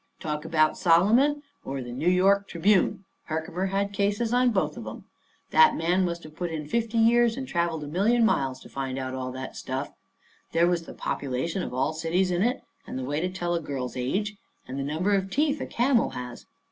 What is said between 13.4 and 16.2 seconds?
a girl's age, and the number of teeth a camel